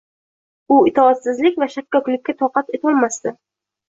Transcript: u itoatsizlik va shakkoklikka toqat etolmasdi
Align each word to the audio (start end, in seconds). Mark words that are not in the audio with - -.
u 0.75 0.77
itoatsizlik 0.91 1.59
va 1.63 1.67
shakkoklikka 1.73 2.35
toqat 2.39 2.73
etolmasdi 2.79 3.35